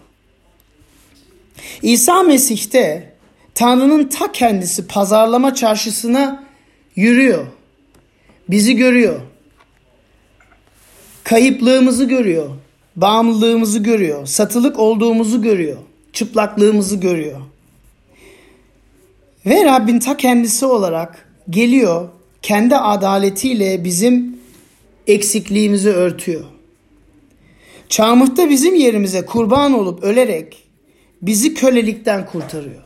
[1.82, 3.11] İsa Mesih'te
[3.56, 6.44] Tanrı'nın ta kendisi pazarlama çarşısına
[6.96, 7.48] yürüyor.
[8.50, 9.20] Bizi görüyor.
[11.24, 12.50] Kayıplığımızı görüyor.
[12.96, 14.26] Bağımlılığımızı görüyor.
[14.26, 15.78] Satılık olduğumuzu görüyor.
[16.14, 17.42] Çıplaklığımızı görüyor.
[19.46, 22.10] Ve Rabbin ta kendisi olarak geliyor.
[22.42, 24.40] Kendi adaletiyle bizim
[25.08, 26.44] eksikliğimizi örtüyor.
[27.90, 30.64] Çarmıhta bizim yerimize kurban olup ölerek
[31.22, 32.84] bizi kölelikten kurtarıyor.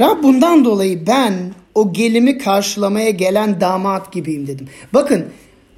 [0.00, 1.34] Rab bundan dolayı ben
[1.74, 4.68] o gelimi karşılamaya gelen damat gibiyim dedim.
[4.94, 5.26] Bakın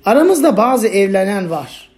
[0.04, 1.88] aramızda bazı evlenen var.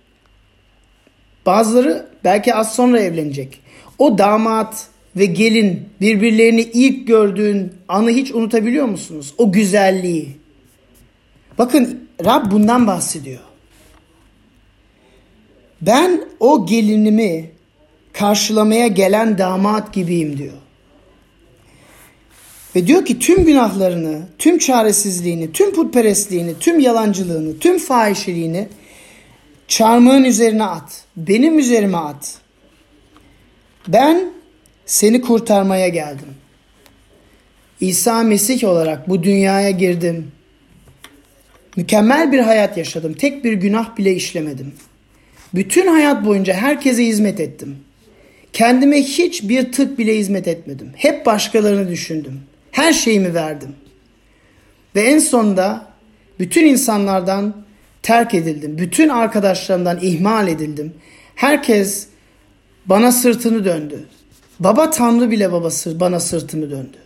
[1.46, 3.60] Bazıları belki az sonra evlenecek.
[3.98, 9.34] O damat ve gelin birbirlerini ilk gördüğün anı hiç unutabiliyor musunuz?
[9.38, 10.36] O güzelliği.
[11.58, 13.40] Bakın Rab bundan bahsediyor.
[15.80, 17.50] Ben o gelinimi
[18.12, 20.54] karşılamaya gelen damat gibiyim diyor.
[22.76, 28.68] Ve diyor ki tüm günahlarını, tüm çaresizliğini, tüm putperestliğini, tüm yalancılığını, tüm fahişeliğini
[29.68, 31.04] çarmığın üzerine at.
[31.16, 32.38] Benim üzerime at.
[33.88, 34.32] Ben
[34.86, 36.28] seni kurtarmaya geldim.
[37.80, 40.32] İsa Mesih olarak bu dünyaya girdim.
[41.76, 43.14] Mükemmel bir hayat yaşadım.
[43.14, 44.74] Tek bir günah bile işlemedim.
[45.54, 47.76] Bütün hayat boyunca herkese hizmet ettim.
[48.52, 50.92] Kendime hiç bir tık bile hizmet etmedim.
[50.96, 52.40] Hep başkalarını düşündüm.
[52.72, 53.76] Her şeyimi verdim.
[54.94, 55.86] Ve en sonunda
[56.38, 57.54] bütün insanlardan
[58.02, 58.78] terk edildim.
[58.78, 60.94] Bütün arkadaşlarımdan ihmal edildim.
[61.34, 62.06] Herkes
[62.86, 64.04] bana sırtını döndü.
[64.60, 66.96] Baba Tanrı bile babası bana sırtını döndü.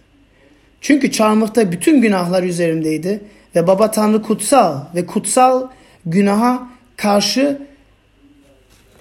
[0.81, 3.21] Çünkü çarmıhta bütün günahlar üzerimdeydi
[3.57, 5.69] ve Baba Tanrı kutsal ve kutsal
[6.07, 7.63] günaha karşı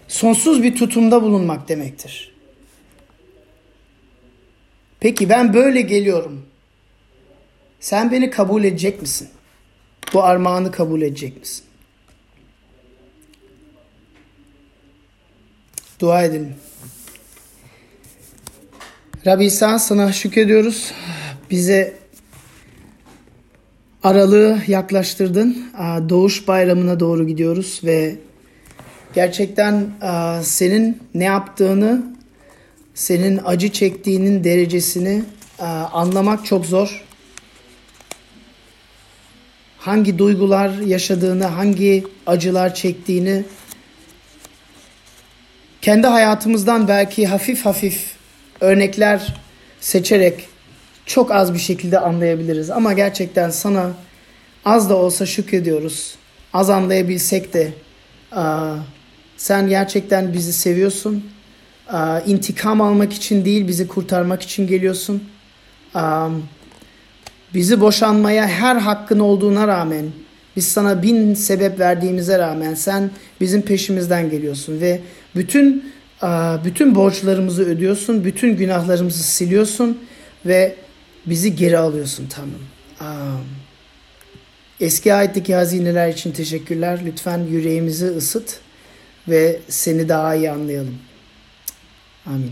[0.07, 2.33] sonsuz bir tutumda bulunmak demektir.
[4.99, 6.45] Peki ben böyle geliyorum.
[7.83, 9.27] Sen beni kabul edecek misin?
[10.13, 11.63] Bu armağanı kabul edecek misin?
[15.99, 16.55] Dua edelim.
[19.25, 20.91] Rabbi İsa sana şükrediyoruz.
[21.51, 21.93] Bize
[24.03, 25.71] aralığı yaklaştırdın.
[26.09, 28.15] Doğuş bayramına doğru gidiyoruz ve
[29.13, 29.89] gerçekten
[30.43, 32.03] senin ne yaptığını,
[32.93, 35.23] senin acı çektiğinin derecesini
[35.93, 37.03] anlamak çok zor
[39.83, 43.43] hangi duygular yaşadığını, hangi acılar çektiğini
[45.81, 48.15] kendi hayatımızdan belki hafif hafif
[48.61, 49.33] örnekler
[49.79, 50.47] seçerek
[51.05, 52.69] çok az bir şekilde anlayabiliriz.
[52.69, 53.91] Ama gerçekten sana
[54.65, 56.15] az da olsa şükrediyoruz.
[56.53, 57.73] Az anlayabilsek de
[59.37, 61.23] sen gerçekten bizi seviyorsun.
[62.25, 65.23] İntikam almak için değil bizi kurtarmak için geliyorsun.
[67.53, 70.05] Bizi boşanmaya her hakkın olduğuna rağmen,
[70.55, 75.01] biz sana bin sebep verdiğimize rağmen sen bizim peşimizden geliyorsun ve
[75.35, 75.93] bütün
[76.65, 79.97] bütün borçlarımızı ödüyorsun, bütün günahlarımızı siliyorsun
[80.45, 80.75] ve
[81.25, 82.65] bizi geri alıyorsun Tanrım.
[84.79, 86.99] Eski ayetteki hazineler için teşekkürler.
[87.05, 88.59] Lütfen yüreğimizi ısıt
[89.27, 90.97] ve seni daha iyi anlayalım.
[92.25, 92.51] Amin.